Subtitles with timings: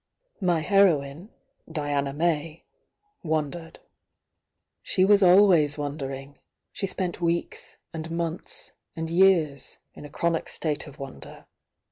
[0.41, 1.29] My heroine,
[1.71, 2.63] Diana May,
[3.21, 3.77] wondered.
[4.81, 6.39] She was al ways wondering.
[6.71, 11.45] She spent weeks, and months, and years, m a chronic state of wonder.